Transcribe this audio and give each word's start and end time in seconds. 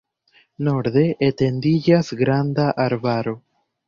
Norde 0.67 1.03
etendiĝas 1.27 2.09
granda 2.21 2.65
arbaro. 2.87 3.35